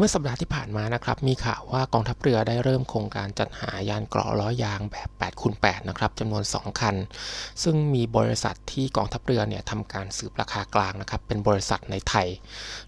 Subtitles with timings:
[0.00, 6.96] เมื่อสัปดาห์ที่ผ่านมานะครับมีข่าวว่ากองทัพเรือได้เริ่มโครงการจัดหายานเกราะล้อยางแบบ8คูณ8นะครับจำนวน 2 คัน
[7.62, 12.28] ซึ่งมีบริษัทที่กองทัพเรือเนี่ยทำการสืบราคากลางนะครับเป็นบริษัทในไทย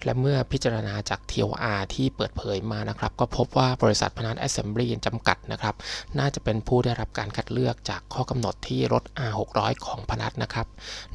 [0.05, 5.75] และเมื่อพิจารณาจาก TOR ที่เปิดเผยมานะครับก็พบว่าบริษัทพนัส Assembly จำกัดนะครับ
[6.19, 10.67] น่าจะเป็นผู้ได้รับการคัดเลือกจากข้อกำหนดที่รถ R600 ของพนัสนะครับ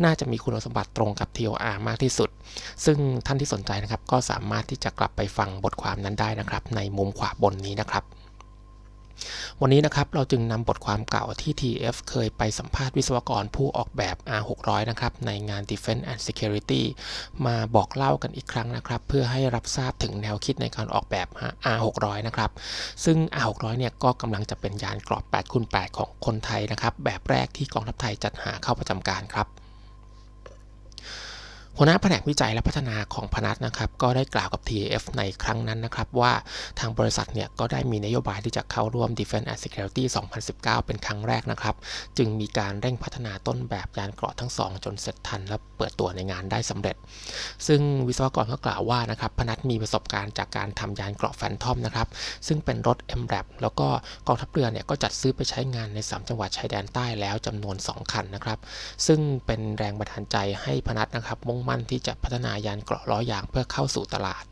[0.03, 2.29] น่าจะมีคุณสมบัติตรงกับ TOR มากที่สุด
[2.85, 8.05] ซึ่งท่านที่สนใจนะครับก็สามารถที่จะกลับไปฟังบทความนั้นได้นะครับ ในมุมขวาบนนี้นะครับ
[9.62, 16.84] วันนี้นะครับเราจึงนำบทความเก่าที่ TF เคยไปสัมภาษณ์วิศวกรผู้ออกแบบ R600 นะครับ ในงาน Defense and Security
[17.45, 21.27] มาบอกเล่ากันอีกครั้งนะครับ เพื่อให้รับทราบถึงแนวคิดในการออกแบบ
[21.76, 22.52] R600 นะครับ
[23.05, 29.48] ซึ่ง R600 เนี่ยก็กำลังจะเป็นยานกรอบ8คูณ8ของคนไทยนะครับ แบบแรกที่กองทัพไทยจัดหาเข้าประจำการครับ
[31.77, 36.34] หัวหน้าแผนกวิจัยและพัฒนาของพนัสนะครับก็ได้กล่าวกับ TAF ในครั้งนั้นนะครับว่า
[36.79, 40.03] ทางบริษัทเนี่ยก็ได้มีนโยบายที่จะเข้าร่วม Defense and Security
[40.46, 41.76] 2019 เป็นครั้งแรกนะครับ
[42.18, 46.96] จึงมีการเร่งพัฒนาต้นแบบยานเกราะทั้งสองจนเสร็จทัน และเปิดตัวในงานได้สำเร็จ
[47.68, 52.07] ซึ่งวิศวกรก็กล่าวว่านะครับพนัสมีประสบการณ์จากการทำยานเกราะแฟนทอมนะครับ
[52.48, 53.87] ซึ่งเป็นรถ m r a p แล้วก็
[54.27, 58.59] กองทัพเรือเนี่ยก็จัดซื้อไปใช้งานใน 3 จังหวัดชายแดนใต้แล้วจำนวน 2 คันนะครับ
[59.07, 64.44] ซึ่งเป็นแรงบันดาลใจให้พนัสนะครับมุ่งมั่นที่จะพัฒนายานเกราะล้อยางเพื่อเข้าสู่ตลาด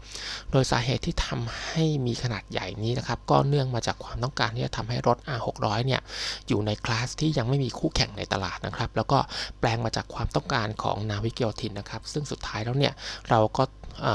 [0.52, 6.02] โดยสาเหตุที่ทำให้มีขนาดใหญ่นี้นะครับ ก็เนื่องมาจากความต้องการที่จะทำให้รถ R600 เนี่ย
[6.48, 9.20] อยู่ในคลาสที่ยังไม่มีคู่แข่งในตลาดนะครับ แล้วก็
[9.60, 12.94] แปลงมาจากความต้องการของนาวิกโยธินนะครับ ซึ่งสุดท้ายแล้วเนี่ย
[13.30, 13.64] เราก็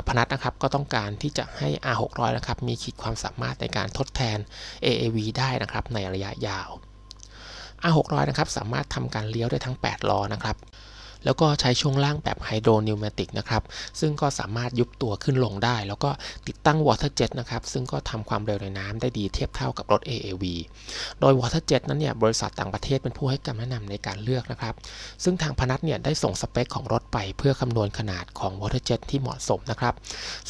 [0.08, 4.38] พนัทนะครับก็ต้องการที่จะให้ R600 นะครับมีขีดความสามารถในการทดแทน
[4.84, 6.68] AAV ได้นะครับในระยะยาว
[7.88, 10.56] R600 นะครับสามารถทำการเลี้ยวได้ทั้ง 8 ล้อนะครับ
[11.24, 13.62] แล้วก็ใช้ช่วงล่างแบบ hydropneumatic นะครับ
[14.00, 16.10] ซึ่งก็สามารถยุบตัวขึ้นลงได้ แล้วก็
[16.46, 20.44] ติดตั้ง water jet นะครับ ซึ่งก็ทำความเร็วในน้ำได้ดีเทียบเท่ากับรถ AAV
[21.20, 24.74] โดย water jet นั้นเนี่ยบริษัทต่างประเทศเป็นผู้ให้คำแนะนำในการเลือกนะครับ
[25.24, 29.94] ซึ่งทางพนัสเนี่ยได้ส่งสเปคของรถไปเพื่อคำนวณขนาดของ water jet ที่เหมาะสมนะครับ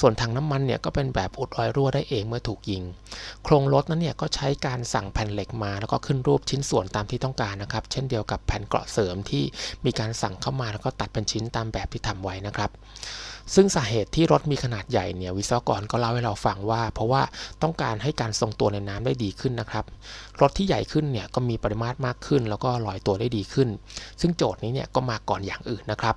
[0.00, 2.82] ส่วนถังน้ำมันเนี่ยก็เป็นแบบอุดรอยรั่วได้เองเมื่อถูกยิง
[3.44, 9.44] โครงรถนั้นเนี่ยก็ใช้การสั่งแผ่นเหล็กมา แล้วก็ขึ้นรูปชิ้นส่วนตามที่ต้องการนะครับ เช่นเดียวกับแผ่นเกราะเสริมที่
[9.84, 12.70] มีการสั่งเข้ามาแล้วก็ตัดเป็นชิ้นตามแบบที่ทำไว้นะครับ
[13.54, 17.22] ซึ่งสาเหตุที่รถมีขนาดใหญ่เนี่ยวิศวกรก็เล่าให้เราฟังว่า เพราะว่า
[17.62, 19.84] ต้องการให้การทรงตัวในน้ำได้ดีขึ้นนะครับ
[20.41, 23.69] รถที่ใหญ่ขึ้นเนี่ยก็มีปริมาตรมากขึ้น แล้วก็ลอยตัวได้ดีขึ้น
[24.20, 26.16] ซึ่งโจทย์นี้เนี่ยก็มาก่อนอย่างอื่นนะครับ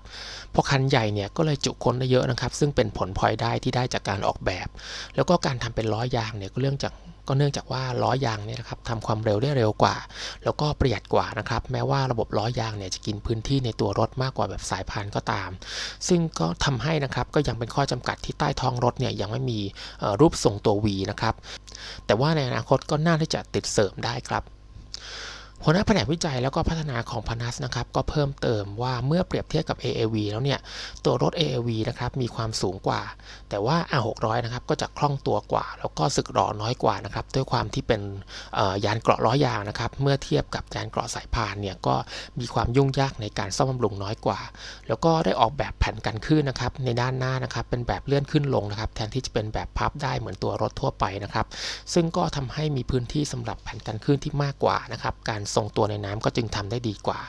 [0.54, 4.68] พอคันใหญ่เนี่ยก็เลยจุคนได้เยอะนะครับ ซึ่งเป็นผลพลอยได้ที่ได้จากการออกแบบ
[5.16, 6.94] แล้วก็การทำเป็นล้อยางเนี่ยก็เรื่องจาก
[7.28, 9.96] ก็เนื่องจากว่าล้อยางเนี่ยนะครับทำความเร็วได้เร็วกว่า
[10.44, 15.50] แล้วก็ประหยัดกว่านะครับ แม้ว่าระบบล้อยางเนี่ยจะกินพื้นที่ในตัวรถมากกว่าแบบสายพานก็ตาม
[16.08, 19.60] ซึ่งก็ทำให้นะครับก็ยังเป็นข้อจำกัดที่ใต้ท้องรถเนี่ยยังไม่มี
[20.20, 21.36] รูปทรงตัว V นะครับ
[22.06, 24.44] แต่ว่าในอนาคตก็น่าที่จะติดเสริมได้ครับ
[25.66, 30.60] หัวหน้าแผนกวิจัยแล้วก็พัฒนาของพนัสนะครับก็เพิ่มเติมว่าเมื่อเปรียบเทียบกับ AAV แล้วเนี่ย
[31.06, 33.02] ตัวรถ AAV นะครับมีความสูงกว่า
[33.50, 38.02] แต่ว่า R600 นะครับก็จะคล่องตัวกว่า แล้วก็สึกหรอน้อยกว่านะครับด้วยความที่เป็น
[38.86, 41.96] ยานเกราะล้อยางนะครับเมื่อเทียบกับยานเกราะสายพานเนี่ยก็
[42.40, 44.40] มีความยุ่งยากในการซ่อมบำรุงน้อยกว่า
[44.88, 51.46] แล้วก็ได้ออกแบบแผ่นกันขึ้นนะครับในด้านหน้านะครับเป็นแบบเลื่อนขึ้นลงนะครับแทนที่จะเป็นแบบพับได้เหมือนตัวรถทั่วไปนะครับ
[51.94, 57.20] ซึ่งก็ทำให้มีพื้นที่สำหรับแผ่นกันขึ้นที่มากกว่านะครับการทรงตัวในน้ำก็จึงทำได้ดีกว่า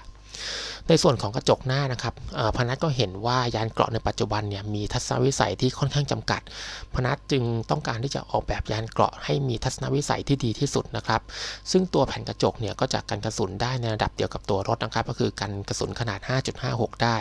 [0.88, 2.14] ในส่วนของกระจกหน้านะครับ
[2.56, 6.40] พนัทก็เห็นว่ายานเกราะในปัจจุบันเนี่ยมีทัศนวิสัยที่ค่อนข้างจำกัด
[6.94, 11.20] พนัทจึงต้องการที่จะออกแบบยานเกราะให้มีทัศนวิสัยที่ดีที่สุดนะครับ
[11.70, 16.20] ซึ่งตัวแผ่นกระจกเนี่ยก็จะกันกระสุนได้ในระดับเดียวกับตัวรถนะครับ ก็คือกันกระสุนขนาด
[16.62, 17.16] 5.56 ได้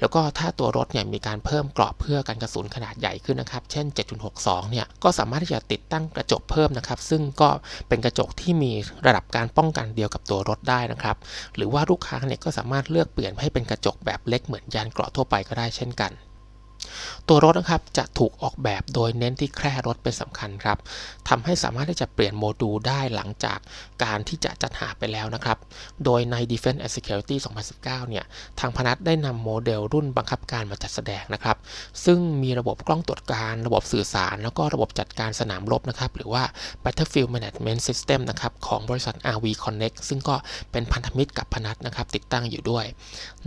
[0.00, 3.86] แล้วก็ถ้าตัวรถเนี่ยมีการเพิ่มเกราะเพื่อกันกระสุนขนาดใหญ่ขึ้นนะครับ เช่น
[4.28, 7.48] 7.62 เนี่ยก็สามารถที่จะติดตั้งกระจกเพิ่มนะครับ ซึ่งก็
[7.88, 8.72] เป็นกระจกที่มี
[9.06, 11.16] ระดับการป้องกันเดียวกับตัวรถได้นะครับ
[11.56, 16.12] หรือว่าลูกค้าเนี่ยก็สามารถเลือกเปลี่ยนให้เป็นกระจกแบบเล็กเหมือนยานเกราะทั่วไปก็ได้เช่นกัน
[17.28, 20.78] ตัวรถนะครับจะถูกออกแบบโดยเน้นที่แคร่รถเป็นสำคัญครับ
[21.28, 23.58] ทำให้สามารถที่จะเปลี่ยนโมดูลได้หลังจาก
[24.04, 25.58] การที่จะจัดหาไปแล้วนะครับ
[26.04, 27.36] โดยใน Defense and Security
[27.72, 28.24] 2019 เนี่ย
[28.60, 31.56] ทางพนัทได้นำโมเดลรุ่นบังคับการมาจัดแสดงนะครับ
[32.04, 36.42] ซึ่งมีระบบกล้องตรวจการ ระบบสื่อสาร แล้วก็ระบบจัดการสนามรบนะครับ หรือว่า
[36.84, 40.36] Battlefield Management System นะครับของบริษัท RV Connect ซึ่งก็
[40.72, 42.84] เป็นพันธมิตรกับพนัทนะครับติดตั้งอยู่ด้วย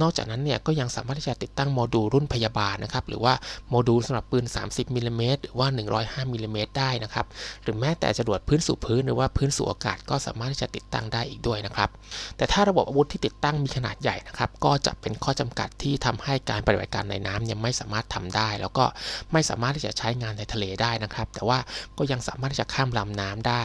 [0.02, 3.33] นอกจากนั้นเนี่ยก็ยังสามารถที่จะติดตั้งโมดูลรุ่นพยาบาลนะครับหรือว่า
[3.70, 5.68] โมดูลสำหรับปืน 30มิลลิเมตรหรือว่า
[6.00, 7.26] 105มิลลิเมตรได้นะครับ
[7.64, 11.90] หรือแม้แต่จรวดพื้นสู่พื้นหรือว่าพื้นสู่อากาศก็สามารถที่จะติดตั้งได้อีกด้วยนะครับ
[12.38, 18.86] แต่ถ้าระบบอาวุธที่ติดตั้งมีขนาดใหญ่นะครับ ก็จะเป็นข้อจำกัดที่ทำให้การปฏิบัติการในน้ำยังไม่สามารถทำได้ แล้วก็
[19.34, 21.60] ไม่สามารถที่จะใช้งานในทะเลได้นะครับ แต่ว่า
[21.98, 23.64] ก็ยังสามารถที่จะข้ามลำน้ำได้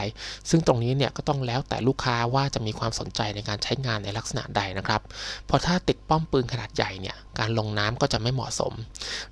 [0.49, 5.01] ซึ่งตรงนี้เนี่ยก็ต้องแล้วแต่ลูกค้าว่าจะมีความสนใจในการใช้งานในลักษณะใดนะครับ
[5.45, 8.73] เพราะถ้าติดป้อมปืนขนาดใหญ่เนี่ยการลงน้ำก็จะไม่เหมาะสม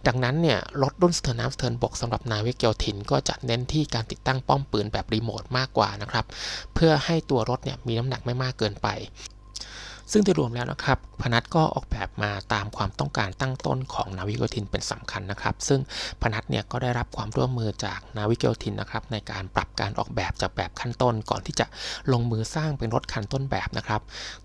[0.08, 6.26] ดังนั้นเนี่ยรถรุ่นสะเทินน้ำสะเทินบกสำหรับนาวิกเกียวถิน ก็จะเน้นที่การติดตั้งป้อมปืนแบบรีโมทมากกว่านะครับ
[6.74, 8.88] เพื่อให้ตัวรถเนี่ยมีน้ำหนักไม่มากเกินไป
[10.12, 15.80] ซึ่งโดยรวมแล้วนะครับพนัสก็ออกแบบมาตามความต้องการตั้งต้นของนาวิกโยธินเป็นสำคัญนะครับ ซึ่ง
[16.22, 21.66] พนัทเนี่ยก็ได้รับความร่วมมือจากนาวิกโยธินนะครับในการปรับการออกแบบจากแบบขั้นต้น ก่อนที่จะ
[22.12, 24.02] ลงมือสร้างเป็นรถคันต้นแบบนะครับ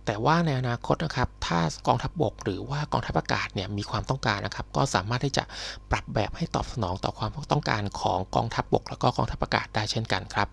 [0.07, 5.45] แต่ว่าในอนาคตนะครับถ้ากองทัพบบก หรือว่ากองทัพอากาศเนี่ยมีความต้องการนะครับ ก็สามารถที่จะ
[5.91, 10.49] ปรับแบบให้ตอบสนองต่อความต้องการของกองทัพบบก แล้วก็กองทัพอากาศได้เช่นกันครับ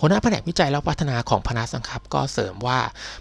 [0.00, 2.78] หัวหน้าแผนกวิจัยและพัฒนาของพนัสนะครับก็เสริมว่า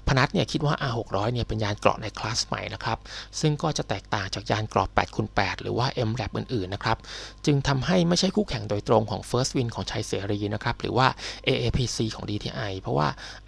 [0.07, 2.97] พนัสเนี่ยคิดว่า R600 เนี่ยเป็นยานเกราะในคลาสใหม่นะครับ
[3.39, 6.97] ซึ่งก็จะแตกต่างจากยานเกราะ8คูณ8หรือว่า MLAB อื่นๆนะครับ
[7.45, 11.07] จึงทำให้ไม่ใช่คู่แข่งโดยตรงของ First Win ของชัยเสรีนะครับหรือว่า
[11.47, 13.07] AAPC ของ DTI เพราะว่า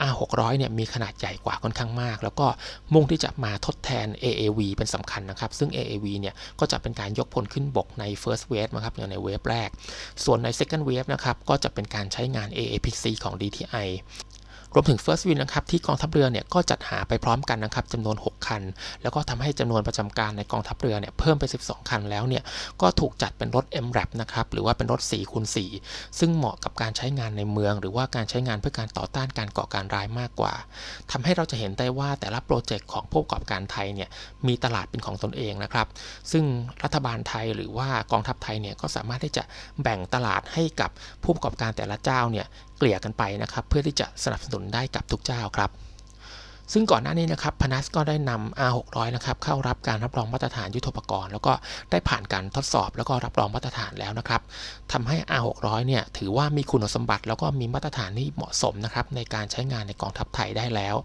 [0.09, 2.47] R600 เนี่ยมีขนาดใหญ่กว่าค่อนข้างมาก แล้วก็
[2.93, 9.69] มุ่งที่จะมาทดแทน AAV เป็นสำคัญนะครับซึ่ง AAV เนี่ยก็จะเป็นการยกพลขึ้นบกใน First Wave นะครับอย่างในเวฟแรก
[10.23, 13.88] ส่วนใน Second Wave นะครับก็จะเป็นการใช้งาน AAPC ของ DTI
[14.75, 18.62] รวมถึง First Win นะครับที่กองทัพเรือเนี่ยก็จัดหาไปพร้อมกันนะครับจำนวน 6 คัน
[19.01, 22.44] แล้วก็ทำให้จำนวนประจำการในกองทัพเรือเนี่ยเพิ่มไป 12 คันแล้วเนี่ย
[22.81, 25.45] ก็ถูกจัดเป็นรถ MRAP นะครับหรือว่าเป็นรถ4คูณ
[25.81, 30.54] 4ซึ่งเหมาะกับการใช้งานในเมือง หรือว่าการใช้งานเพื่อการต่อต้านการก่อการร้ายมากกว่า
[31.12, 34.10] ทำให้เราจะเห็นได้ว่าแต่ละโปรเจกต์ของผู้ประกอบการไทยเนี่ย
[34.48, 35.88] มีตลาดเป็นของตนเองนะครับ
[36.31, 36.45] ซึ่ง
[36.83, 39.44] รัฐบาลไทยหรือว่ากองทัพไทยเนี่ยก็สามารถที่จะ
[39.81, 40.89] แบ่งตลาดให้กับ
[41.24, 42.48] ผู้ประกอบการแต่ละเจ้าเนี่ย
[42.83, 45.69] กลี่ยกันไปนะครับ เพื่อที่จะสนับสนุนได้กับทุกเจ้าครับ
[46.71, 51.54] ซึ่งก่อนหน้านี้นะครับพนัสก็ได้นำ R600 นะครับเข้ารับการรับรองมาตรฐานยุทโธปกรณ์ แล้วก็
[51.92, 54.42] ได้ผ่านการทดสอบแล้วก็รับรองมาตรฐานแล้วนะครับ
[54.92, 60.95] ทำให้ R600 เนี่ยถือว่ามีคุณสมบัติ แล้วก็มีมาตรฐานที่เหมาะสมนะครับในการใช้งานในกองทัพไทยได้แล้ว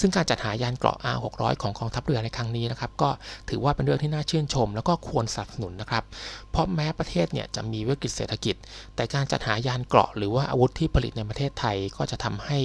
[0.00, 3.08] ซึ่งการจัดหายานเกราะ R600 ของกองทัพเรือในครั้งนี้นะครับก็
[3.50, 6.04] ถือว่าเป็นเรื่องที่น่าชื่นชม แล้วก็ควรสนับสนุนนะครับ
[6.50, 8.56] เพราะแม้ประเทศเนี่ยจะมีวิกฤตเศรษฐกิจ
[8.96, 12.58] แต่การจัดหายานเกราะ หรือว่าอาวุธที่ผลิตในประเทศไทยก็จะทำให้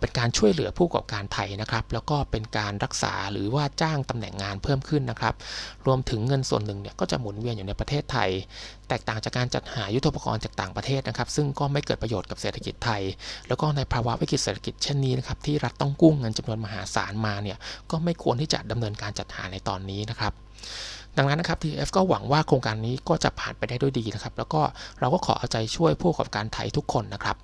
[0.00, 5.34] เป็นการช่วยเหลือผู้ประกอบการไทยนะครับแล้วก็เป็นการรักษาหรือว่าจ้างตำแหน่งงานเพิ่มขึ้นนะครับ
[5.86, 8.30] รวมถึงเงินส่วนหนึ่งเนี่ยก็จะหมุนเวียนอยู่ในประเทศไทย
[8.88, 13.02] แตกต่างจากการจัดหายุทธปกรณ์จากต่างประเทศนะครับ ซึ่งก็ไม่เกิดประโยชน์กับเศรษฐกิจไทย
[13.48, 17.58] แล้วก็ในภาวะวิกฤตเศรษฐกิจเช่นนี้นะครับที่รัฐต้องกู้เงินจำนวนมหาศาลมาเนี่ย
[17.90, 20.32] ก็ไม่ควรที่จะดำเนินการจัดหาในตอนนี้นะครับ
[21.18, 24.62] ดังนั้นนะครับ TF ก็หวังว่าโครงการนี้ก็จะผ่านไปได้ด้วยดีนะครับ แล้วก็
[25.00, 27.36] เราก็ขอเอาใจช่วยผู้ประกอบการไทยทุกคนนะครับ